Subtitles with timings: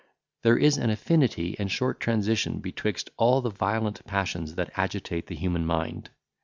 [0.41, 5.35] There is an affinity and short transition betwixt all the violent passions that agitate the
[5.35, 6.09] human mind.